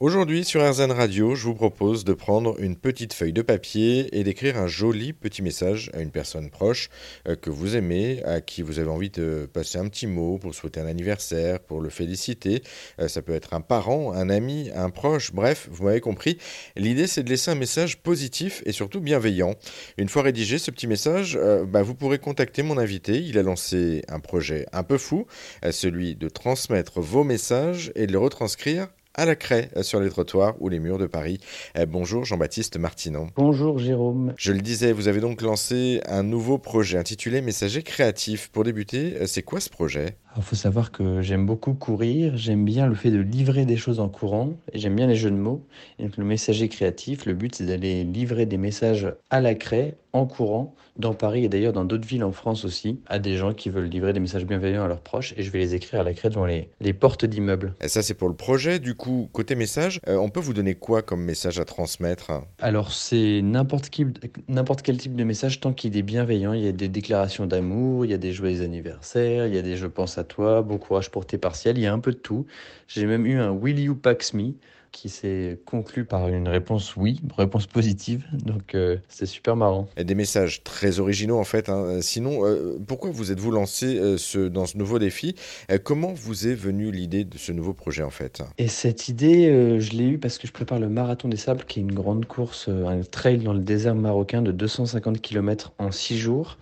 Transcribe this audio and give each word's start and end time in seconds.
Aujourd'hui 0.00 0.44
sur 0.44 0.60
RZN 0.68 0.90
Radio, 0.90 1.36
je 1.36 1.44
vous 1.44 1.54
propose 1.54 2.02
de 2.02 2.14
prendre 2.14 2.60
une 2.60 2.74
petite 2.74 3.12
feuille 3.12 3.32
de 3.32 3.42
papier 3.42 4.08
et 4.18 4.24
d'écrire 4.24 4.58
un 4.58 4.66
joli 4.66 5.12
petit 5.12 5.40
message 5.40 5.88
à 5.94 6.00
une 6.00 6.10
personne 6.10 6.50
proche 6.50 6.90
euh, 7.28 7.36
que 7.36 7.48
vous 7.48 7.76
aimez, 7.76 8.20
à 8.24 8.40
qui 8.40 8.62
vous 8.62 8.80
avez 8.80 8.90
envie 8.90 9.10
de 9.10 9.48
passer 9.52 9.78
un 9.78 9.86
petit 9.86 10.08
mot 10.08 10.36
pour 10.38 10.52
souhaiter 10.52 10.80
un 10.80 10.86
anniversaire, 10.86 11.60
pour 11.60 11.80
le 11.80 11.90
féliciter. 11.90 12.64
Euh, 12.98 13.06
ça 13.06 13.22
peut 13.22 13.34
être 13.34 13.54
un 13.54 13.60
parent, 13.60 14.12
un 14.12 14.30
ami, 14.30 14.68
un 14.74 14.90
proche, 14.90 15.32
bref, 15.32 15.68
vous 15.70 15.84
m'avez 15.84 16.00
compris. 16.00 16.38
L'idée 16.74 17.06
c'est 17.06 17.22
de 17.22 17.30
laisser 17.30 17.52
un 17.52 17.54
message 17.54 17.98
positif 17.98 18.64
et 18.66 18.72
surtout 18.72 19.00
bienveillant. 19.00 19.54
Une 19.96 20.08
fois 20.08 20.22
rédigé 20.22 20.58
ce 20.58 20.72
petit 20.72 20.88
message, 20.88 21.38
euh, 21.40 21.64
bah, 21.64 21.84
vous 21.84 21.94
pourrez 21.94 22.18
contacter 22.18 22.64
mon 22.64 22.78
invité. 22.78 23.20
Il 23.20 23.38
a 23.38 23.44
lancé 23.44 24.02
un 24.08 24.18
projet 24.18 24.66
un 24.72 24.82
peu 24.82 24.98
fou, 24.98 25.28
celui 25.70 26.16
de 26.16 26.28
transmettre 26.28 27.00
vos 27.00 27.22
messages 27.22 27.92
et 27.94 28.08
de 28.08 28.12
les 28.12 28.18
retranscrire 28.18 28.88
à 29.14 29.24
la 29.24 29.36
craie 29.36 29.70
euh, 29.76 29.82
sur 29.82 30.00
les 30.00 30.10
trottoirs 30.10 30.54
ou 30.60 30.68
les 30.68 30.78
murs 30.78 30.98
de 30.98 31.06
Paris. 31.06 31.40
Euh, 31.78 31.86
bonjour 31.86 32.24
Jean-Baptiste 32.24 32.76
Martinon. 32.76 33.28
Bonjour 33.36 33.78
Jérôme. 33.78 34.34
Je 34.36 34.52
le 34.52 34.60
disais, 34.60 34.92
vous 34.92 35.08
avez 35.08 35.20
donc 35.20 35.42
lancé 35.42 36.00
un 36.06 36.22
nouveau 36.22 36.58
projet 36.58 36.98
intitulé 36.98 37.40
Messager 37.40 37.82
créatif. 37.82 38.50
Pour 38.52 38.64
débuter, 38.64 39.16
euh, 39.20 39.26
c'est 39.26 39.42
quoi 39.42 39.60
ce 39.60 39.70
projet? 39.70 40.16
Il 40.36 40.42
faut 40.42 40.56
savoir 40.56 40.90
que 40.90 41.22
j'aime 41.22 41.46
beaucoup 41.46 41.74
courir, 41.74 42.36
j'aime 42.36 42.64
bien 42.64 42.86
le 42.86 42.94
fait 42.94 43.10
de 43.10 43.20
livrer 43.20 43.64
des 43.64 43.76
choses 43.76 44.00
en 44.00 44.08
courant, 44.08 44.52
et 44.72 44.78
j'aime 44.78 44.96
bien 44.96 45.06
les 45.06 45.16
jeux 45.16 45.30
de 45.30 45.36
mots. 45.36 45.62
Et 45.98 46.04
donc 46.04 46.16
le 46.16 46.24
messager 46.24 46.68
créatif, 46.68 47.26
le 47.26 47.34
but 47.34 47.54
c'est 47.54 47.66
d'aller 47.66 48.04
livrer 48.04 48.46
des 48.46 48.58
messages 48.58 49.12
à 49.30 49.40
la 49.40 49.54
craie, 49.54 49.96
en 50.12 50.26
courant, 50.26 50.76
dans 50.96 51.12
Paris 51.12 51.44
et 51.44 51.48
d'ailleurs 51.48 51.72
dans 51.72 51.84
d'autres 51.84 52.06
villes 52.06 52.22
en 52.22 52.30
France 52.30 52.64
aussi, 52.64 53.00
à 53.06 53.18
des 53.18 53.36
gens 53.36 53.52
qui 53.52 53.68
veulent 53.68 53.88
livrer 53.88 54.12
des 54.12 54.20
messages 54.20 54.46
bienveillants 54.46 54.84
à 54.84 54.88
leurs 54.88 55.00
proches, 55.00 55.34
et 55.36 55.42
je 55.42 55.50
vais 55.50 55.58
les 55.58 55.74
écrire 55.74 56.00
à 56.00 56.04
la 56.04 56.14
craie 56.14 56.30
devant 56.30 56.46
les, 56.46 56.68
les 56.80 56.92
portes 56.92 57.24
d'immeubles. 57.24 57.74
Et 57.80 57.88
ça 57.88 58.02
c'est 58.02 58.14
pour 58.14 58.28
le 58.28 58.36
projet, 58.36 58.78
du 58.78 58.94
coup, 58.94 59.28
côté 59.32 59.56
message, 59.56 59.98
euh, 60.08 60.16
on 60.16 60.28
peut 60.28 60.40
vous 60.40 60.54
donner 60.54 60.76
quoi 60.76 61.02
comme 61.02 61.24
message 61.24 61.58
à 61.58 61.64
transmettre? 61.64 62.30
Alors 62.60 62.92
c'est 62.92 63.40
n'importe 63.42 63.90
quel 63.90 64.96
type 64.98 65.16
de 65.16 65.24
message 65.24 65.60
tant 65.60 65.72
qu'il 65.72 65.96
est 65.96 66.02
bienveillant, 66.02 66.52
il 66.52 66.62
y 66.64 66.68
a 66.68 66.72
des 66.72 66.88
déclarations 66.88 67.46
d'amour, 67.46 68.04
il 68.04 68.12
y 68.12 68.14
a 68.14 68.18
des 68.18 68.32
joyeux 68.32 68.62
anniversaires, 68.62 69.46
il 69.48 69.54
y 69.54 69.58
a 69.58 69.62
des 69.62 69.76
je 69.76 69.86
pense 69.86 70.16
à 70.16 70.23
toi, 70.24 70.62
bon 70.62 70.78
courage 70.78 71.10
pour 71.10 71.26
tes 71.26 71.38
partiels, 71.38 71.78
il 71.78 71.82
y 71.82 71.86
a 71.86 71.92
un 71.92 71.98
peu 72.00 72.12
de 72.12 72.16
tout. 72.18 72.46
J'ai 72.88 73.06
même 73.06 73.26
eu 73.26 73.38
un 73.38 73.50
Will 73.50 73.78
You 73.78 73.94
Pax 73.94 74.34
Me 74.34 74.54
qui 74.94 75.08
s'est 75.08 75.58
conclu 75.66 76.04
par 76.04 76.28
une 76.28 76.48
réponse 76.48 76.96
oui, 76.96 77.20
réponse 77.36 77.66
positive. 77.66 78.24
Donc 78.32 78.74
euh, 78.74 78.96
c'est 79.08 79.26
super 79.26 79.56
marrant. 79.56 79.88
Et 79.96 80.04
des 80.04 80.14
messages 80.14 80.62
très 80.62 81.00
originaux 81.00 81.38
en 81.38 81.44
fait. 81.44 81.68
Hein. 81.68 82.00
Sinon, 82.00 82.46
euh, 82.46 82.78
pourquoi 82.86 83.10
vous 83.10 83.32
êtes-vous 83.32 83.50
lancé 83.50 83.98
euh, 83.98 84.16
ce, 84.16 84.38
dans 84.38 84.66
ce 84.66 84.78
nouveau 84.78 84.98
défi? 84.98 85.34
Comment 85.82 86.12
vous 86.12 86.46
est 86.46 86.54
venue 86.54 86.92
l'idée 86.92 87.24
de 87.24 87.36
ce 87.36 87.50
nouveau 87.50 87.74
projet 87.74 88.04
en 88.04 88.10
fait? 88.10 88.42
Et 88.56 88.68
cette 88.68 89.08
idée, 89.08 89.80
je 89.80 89.90
l'ai 89.90 90.04
eue 90.04 90.18
parce 90.18 90.38
que 90.38 90.46
je 90.46 90.52
prépare 90.52 90.78
le 90.78 90.88
Marathon 90.88 91.28
des 91.28 91.36
Sables, 91.36 91.64
qui 91.64 91.80
est 91.80 91.82
une 91.82 91.92
grande 91.92 92.26
course, 92.26 92.68
un 92.68 93.00
trail 93.02 93.38
dans 93.38 93.52
le 93.52 93.60
désert 93.60 93.96
marocain 93.96 94.42
de 94.42 94.52
250 94.52 95.20
km 95.20 95.72
en 95.78 95.90
6 95.90 96.18
jours. 96.18 96.58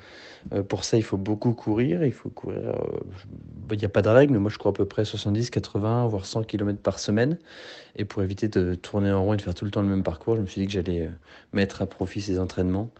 pour 0.68 0.84
ça, 0.84 0.96
il 0.96 1.02
faut 1.02 1.18
beaucoup 1.18 1.52
courir. 1.52 2.02
Il 2.04 2.12
faut 2.12 2.30
courir 2.30 2.74
il 3.70 3.78
n'y 3.78 3.84
a 3.84 3.88
pas 3.88 4.02
de 4.02 4.08
règle, 4.08 4.32
mais 4.32 4.38
moi 4.38 4.50
je 4.50 4.58
cours 4.58 4.70
à 4.70 4.74
peu 4.74 4.84
près 4.84 5.04
70, 5.04 5.50
80, 5.50 6.06
voire 6.06 6.26
100 6.26 6.44
km 6.44 6.78
par 6.80 6.98
semaine. 6.98 7.38
Et 7.96 8.04
pour 8.04 8.21
éviter 8.22 8.48
de 8.48 8.74
tourner 8.74 9.12
en 9.12 9.22
rond 9.24 9.34
et 9.34 9.36
de 9.36 9.42
faire 9.42 9.54
tout 9.54 9.64
le 9.64 9.70
temps 9.70 9.82
le 9.82 9.88
même 9.88 10.02
parcours, 10.02 10.36
je 10.36 10.42
me 10.42 10.46
suis 10.46 10.60
dit 10.60 10.66
que 10.66 10.72
j'allais 10.72 11.06
euh, 11.06 11.10
mettre 11.52 11.82
à 11.82 11.86
profit 11.86 12.20
ces 12.20 12.38
entraînements 12.38 12.90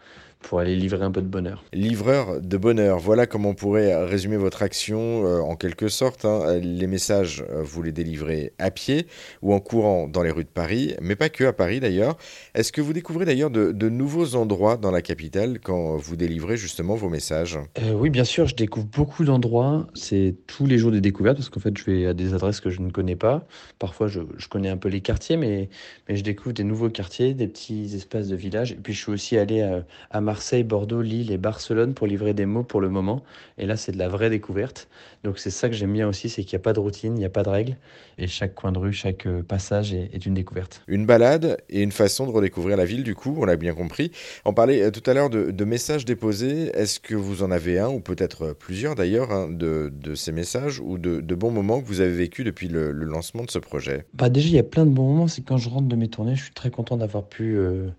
pour 0.43 0.59
aller 0.59 0.75
livrer 0.75 1.03
un 1.03 1.11
peu 1.11 1.21
de 1.21 1.27
bonheur. 1.27 1.63
Livreur 1.73 2.41
de 2.41 2.57
bonheur, 2.57 2.99
voilà 2.99 3.25
comment 3.25 3.49
on 3.49 3.55
pourrait 3.55 4.05
résumer 4.05 4.37
votre 4.37 4.61
action 4.61 5.25
euh, 5.25 5.39
en 5.39 5.55
quelque 5.55 5.87
sorte. 5.87 6.25
Hein. 6.25 6.59
Les 6.61 6.85
messages, 6.87 7.43
euh, 7.49 7.63
vous 7.63 7.81
les 7.81 7.91
délivrez 7.91 8.53
à 8.59 8.69
pied 8.69 9.07
ou 9.41 9.53
en 9.53 9.59
courant 9.59 10.07
dans 10.07 10.21
les 10.21 10.31
rues 10.31 10.43
de 10.43 10.49
Paris, 10.49 10.95
mais 11.01 11.15
pas 11.15 11.29
que 11.29 11.43
à 11.45 11.53
Paris 11.53 11.79
d'ailleurs. 11.79 12.17
Est-ce 12.53 12.71
que 12.71 12.81
vous 12.81 12.93
découvrez 12.93 13.25
d'ailleurs 13.25 13.49
de, 13.49 13.89
nouveaux 13.89 14.35
endroits 14.35 14.77
dans 14.77 14.91
la 14.91 15.01
capitale 15.01 15.59
quand 15.59 15.97
vous 15.97 16.15
délivrez 16.15 16.57
justement 16.57 16.95
vos 16.95 17.09
messages? 17.09 17.57
Euh, 17.81 17.93
Oui, 17.93 18.09
bien 18.09 18.23
sûr, 18.23 18.45
je 18.47 18.55
découvre 18.55 18.87
beaucoup 18.87 19.23
d'endroits. 19.23 19.87
C'est 19.93 20.35
tous 20.47 20.65
les 20.65 20.77
jours 20.77 20.91
des 20.91 21.01
découvertes 21.01 21.37
parce 21.37 21.49
qu'en 21.49 21.59
fait, 21.59 21.77
je 21.77 21.85
vais 21.85 22.05
à 22.05 22.13
des 22.13 22.33
adresses 22.33 22.59
que 22.59 22.69
je 22.69 22.81
ne 22.81 22.89
connais 22.89 23.15
pas. 23.15 23.47
Parfois, 23.79 24.07
je, 24.07 24.21
je 24.37 24.47
connais 24.47 24.69
un 24.69 24.77
peu 24.77 24.89
les 24.89 25.01
quartiers, 25.01 25.37
mais, 25.37 25.69
mais 26.07 26.15
je 26.15 26.23
découvre 26.23 26.53
des 26.53 26.63
nouveaux 26.63 26.89
quartiers, 26.89 27.33
des 27.33 27.47
petits 27.47 27.95
espaces 27.95 28.27
de 28.27 28.35
village. 28.35 28.73
Et 28.73 28.75
puis, 28.75 28.93
je 28.93 29.01
suis 29.01 29.11
aussi 29.11 29.37
allé 29.37 29.61
à, 29.61 29.85
à 30.11 30.21
Marseille, 30.33 30.63
Bordeaux, 30.63 31.03
Lille 31.03 31.31
et 31.31 31.37
Barcelone 31.37 31.93
pour 31.93 32.07
livrer 32.07 32.33
des 32.33 32.47
mots 32.47 32.63
pour 32.63 32.81
le 32.81 32.89
moment. 32.89 33.21
Et 33.59 33.67
là, 33.67 33.77
c'est 33.77 33.91
de 33.91 33.99
la 33.99 34.09
vraie 34.09 34.31
découverte. 34.31 34.87
Donc 35.23 35.37
c'est 35.37 35.51
ça 35.51 35.69
que 35.69 35.75
j'aime 35.75 35.93
bien 35.93 36.07
aussi, 36.07 36.27
c'est 36.27 36.43
qu'il 36.43 36.57
n'y 36.57 36.61
a 36.61 36.63
pas 36.63 36.73
de 36.73 36.79
routine, 36.79 37.13
il 37.15 37.19
n'y 37.19 37.25
a 37.25 37.29
pas 37.29 37.43
de 37.43 37.49
règles. 37.49 37.77
Et 38.17 38.25
chaque 38.25 38.55
coin 38.55 38.71
de 38.71 38.79
rue, 38.79 38.93
chaque 38.93 39.27
euh, 39.27 39.43
passage 39.43 39.93
est, 39.93 40.25
une 40.25 40.33
découverte. 40.33 40.81
Une 40.87 41.05
balade 41.05 41.57
et 41.69 41.83
une 41.83 41.91
façon 41.91 42.25
de 42.25 42.31
redécouvrir 42.31 42.77
la 42.77 42.85
ville, 42.85 43.03
du 43.03 43.13
coup, 43.13 43.35
on 43.37 43.45
l'a 43.45 43.57
bien 43.57 43.75
compris. 43.75 44.11
On 44.43 44.55
parlait 44.55 44.81
euh, 44.81 44.89
tout 44.89 45.07
à 45.07 45.13
l'heure 45.13 45.29
de, 45.29 45.65
messages 45.65 46.03
déposés. 46.03 46.71
Est-ce 46.73 46.99
que 46.99 47.13
vous 47.13 47.43
en 47.43 47.51
avez 47.51 47.77
un, 47.77 47.89
ou 47.89 47.99
peut-être 47.99 48.41
euh, 48.41 48.53
plusieurs 48.55 48.95
d'ailleurs, 48.95 49.31
hein, 49.31 49.49
de, 49.51 49.91
ces 50.15 50.31
messages 50.31 50.79
ou 50.79 50.97
de, 50.97 51.35
bons 51.35 51.51
moments 51.51 51.79
que 51.79 51.85
vous 51.85 52.01
avez 52.01 52.15
vécu 52.15 52.43
depuis 52.43 52.69
le, 52.69 52.91
lancement 52.91 53.43
de 53.43 53.51
ce 53.51 53.59
projet? 53.59 54.07
Bah 54.15 54.29
Déjà, 54.29 54.47
il 54.47 54.55
y 54.55 54.59
a 54.59 54.63
plein 54.63 54.87
de 54.87 54.91
bons 54.91 55.13
moments. 55.13 55.27
C'est 55.27 55.43
quand 55.43 55.57
je 55.57 55.69
rentre 55.69 55.87
de 55.87 55.95
mes 55.95 56.07
tournées, 56.07 56.35
je 56.35 56.45
suis 56.45 56.53
très 56.55 56.71
content 56.71 56.97
d'avoir 56.97 57.23
pu... 57.23 57.55
Euh, 57.55 57.89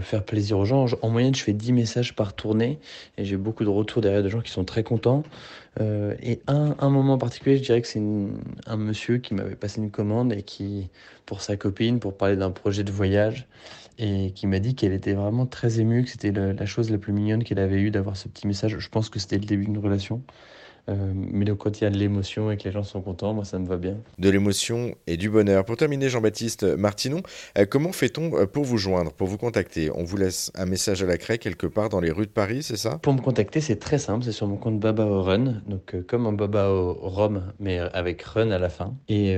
faire 0.00 0.24
plaisir 0.24 0.58
aux 0.58 0.64
gens. 0.64 0.86
En 1.02 1.10
moyenne, 1.10 1.34
je 1.34 1.42
fais 1.42 1.52
10 1.52 1.72
messages 1.72 2.14
par 2.14 2.34
tournée 2.34 2.78
et 3.16 3.24
j'ai 3.24 3.36
beaucoup 3.36 3.64
de 3.64 3.68
retours 3.68 4.02
derrière 4.02 4.22
de 4.22 4.28
gens 4.28 4.40
qui 4.40 4.50
sont 4.50 4.64
très 4.64 4.82
contents. 4.82 5.22
Euh, 5.80 6.14
et 6.22 6.40
un, 6.46 6.74
un, 6.78 6.90
moment 6.90 7.18
particulier, 7.18 7.56
je 7.56 7.62
dirais 7.62 7.80
que 7.80 7.88
c'est 7.88 8.02
un 8.66 8.76
monsieur 8.76 9.18
qui 9.18 9.34
m'avait 9.34 9.54
passé 9.54 9.80
une 9.80 9.90
commande 9.90 10.32
et 10.32 10.42
qui, 10.42 10.88
pour 11.26 11.40
sa 11.40 11.56
copine, 11.56 12.00
pour 12.00 12.16
parler 12.16 12.36
d'un 12.36 12.50
projet 12.50 12.84
de 12.84 12.90
voyage, 12.90 13.46
et 13.98 14.32
qui 14.32 14.46
m'a 14.46 14.58
dit 14.58 14.74
qu'elle 14.74 14.92
était 14.92 15.12
vraiment 15.12 15.46
très 15.46 15.80
émue, 15.80 16.04
que 16.04 16.10
c'était 16.10 16.32
la 16.32 16.66
chose 16.66 16.90
la 16.90 16.98
plus 16.98 17.12
mignonne 17.12 17.44
qu'elle 17.44 17.58
avait 17.58 17.80
eue 17.80 17.90
d'avoir 17.90 18.16
ce 18.16 18.28
petit 18.28 18.46
message. 18.46 18.78
Je 18.78 18.88
pense 18.88 19.08
que 19.08 19.18
c'était 19.18 19.38
le 19.38 19.44
début 19.44 19.66
d'une 19.66 19.78
relation. 19.78 20.22
Euh, 20.88 21.12
mais 21.14 21.44
donc 21.44 21.58
quand 21.58 21.80
il 21.80 21.84
y 21.84 21.86
a 21.86 21.90
de 21.90 21.98
l'émotion 21.98 22.50
et 22.50 22.56
que 22.56 22.64
les 22.64 22.72
gens 22.72 22.82
sont 22.82 23.00
contents, 23.00 23.34
moi 23.34 23.44
ça 23.44 23.58
me 23.58 23.66
va 23.66 23.76
bien. 23.76 23.96
De 24.18 24.30
l'émotion 24.30 24.94
et 25.06 25.16
du 25.16 25.30
bonheur. 25.30 25.64
Pour 25.64 25.76
terminer, 25.76 26.08
Jean-Baptiste 26.08 26.64
Martinon, 26.64 27.22
euh, 27.58 27.66
comment 27.66 27.92
fait-on 27.92 28.36
euh, 28.36 28.46
pour 28.46 28.64
vous 28.64 28.78
joindre, 28.78 29.12
pour 29.12 29.28
vous 29.28 29.38
contacter? 29.38 29.90
On 29.94 30.04
vous 30.04 30.16
laisse 30.16 30.50
un 30.54 30.66
message 30.66 31.02
à 31.02 31.06
la 31.06 31.18
craie 31.18 31.38
quelque 31.38 31.66
part 31.66 31.88
dans 31.88 32.00
les 32.00 32.10
rues 32.10 32.26
de 32.26 32.30
Paris, 32.30 32.62
c'est 32.62 32.76
ça? 32.76 32.98
Pour 32.98 33.12
me 33.12 33.20
contacter, 33.20 33.60
c'est 33.60 33.76
très 33.76 33.98
simple, 33.98 34.24
c'est 34.24 34.32
sur 34.32 34.46
mon 34.46 34.56
compte 34.56 34.80
Baba 34.80 35.04
Run, 35.04 35.62
donc 35.66 35.94
comme 36.06 36.26
un 36.26 36.32
Baba 36.32 36.68
Rome, 36.68 37.52
mais 37.60 37.78
avec 37.78 38.22
Run 38.22 38.50
à 38.50 38.58
la 38.58 38.68
fin. 38.68 38.94
Et 39.08 39.36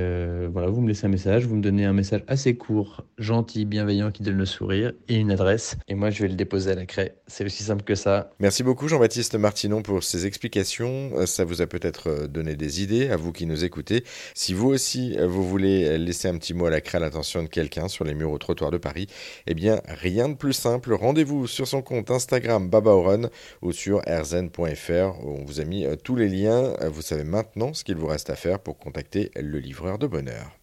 voilà, 0.53 0.69
vous 0.69 0.81
me 0.81 0.88
laissez 0.88 1.06
un 1.06 1.11
message, 1.11 1.47
vous 1.47 1.56
me 1.56 1.62
donnez 1.62 1.84
un 1.84 1.93
message 1.93 2.22
assez 2.28 2.56
court, 2.56 3.05
gentil, 3.19 3.65
bienveillant, 3.65 4.11
qui 4.11 4.22
donne 4.22 4.37
le 4.37 4.47
sourire, 4.47 4.93
et 5.09 5.17
une 5.17 5.31
adresse, 5.31 5.77
et 5.88 5.94
moi 5.94 6.11
je 6.11 6.22
vais 6.22 6.28
le 6.28 6.34
déposer 6.34 6.72
à 6.72 6.75
la 6.75 6.87
craie. 6.87 7.17
C'est 7.27 7.44
aussi 7.44 7.62
simple 7.62 7.82
que 7.82 7.94
ça. 7.94 8.31
Merci 8.38 8.62
beaucoup 8.62 8.88
Jean-Baptiste 8.88 9.34
Martinon 9.34 9.82
pour 9.82 10.03
ces 10.03 10.27
explications 10.27 11.11
ça 11.27 11.40
vous 11.45 11.62
a 11.62 11.67
peut-être 11.67 12.09
euh, 12.09 12.27
donné 12.27 12.56
des 12.56 12.83
idées 12.83 13.09
à 13.09 13.17
vous 13.17 13.33
qui 13.33 13.47
nous 13.47 13.65
écoutez. 13.65 14.05
Si 14.34 14.55
vous 14.55 14.69
aussi, 14.69 15.17
euh, 15.19 15.27
vous 15.27 15.47
voulez 15.47 15.99
laisser 15.99 16.28
un 16.28 16.39
petit 16.39 16.55
mot 16.55 16.67
à 16.67 16.71
la 16.71 16.81
craie 16.81 16.99
à 16.99 17.01
l'attention 17.01 17.43
de 17.43 17.49
quelqu'un 17.49 17.89
sur 17.89 18.05
les 18.05 18.15
murs 18.15 18.31
au 18.31 18.39
trottoir 18.39 18.71
de 18.71 18.78
Paris, 18.78 19.06
eh 19.47 19.55
bien, 19.55 19.81
rien 19.87 20.29
de 20.29 20.34
plus 20.34 20.53
simple. 20.53 20.95
Rendez-vous 20.95 21.47
sur 21.47 21.67
son 21.67 21.83
compte 21.83 22.11
Instagram 22.11 22.69
babaoron 22.69 23.31
ou 23.62 23.73
sur 23.73 24.00
rzn.fr. 24.06 25.25
On 25.25 25.45
vous 25.45 25.61
a 25.61 25.65
mis 25.65 25.84
euh, 25.84 25.97
tous 25.97 26.17
les 26.17 26.29
liens. 26.29 26.75
Vous 26.93 27.03
savez 27.03 27.25
maintenant 27.25 27.75
ce 27.75 27.84
qu'il 27.84 27.97
vous 27.97 28.06
reste 28.06 28.31
à 28.31 28.37
faire 28.37 28.59
pour 28.61 28.79
contacter 28.79 29.31
le 29.37 29.59
livreur 29.59 29.99
de 29.99 30.06
bonheur. 30.06 30.56